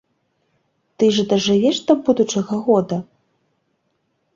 [0.97, 2.97] Ты ж дажывеш да будучага года?